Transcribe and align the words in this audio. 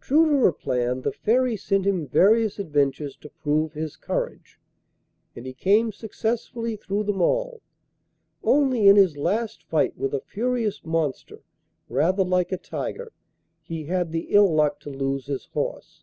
True 0.00 0.26
to 0.28 0.40
her 0.42 0.50
plan 0.52 1.02
the 1.02 1.12
Fairy 1.12 1.56
sent 1.56 1.86
him 1.86 2.04
various 2.08 2.58
adventures 2.58 3.16
to 3.18 3.28
prove 3.30 3.72
his 3.72 3.94
courage, 3.96 4.58
and 5.36 5.46
he 5.46 5.52
came 5.52 5.92
successfully 5.92 6.74
through 6.74 7.04
them 7.04 7.22
all, 7.22 7.62
only 8.42 8.88
in 8.88 8.96
his 8.96 9.16
last 9.16 9.62
fight 9.62 9.96
with 9.96 10.12
a 10.12 10.22
furious 10.22 10.84
monster 10.84 11.42
rather 11.88 12.24
like 12.24 12.50
a 12.50 12.58
tiger 12.58 13.12
he 13.62 13.84
had 13.84 14.10
the 14.10 14.26
ill 14.34 14.52
luck 14.52 14.80
to 14.80 14.90
lose 14.90 15.26
his 15.26 15.44
horse. 15.54 16.02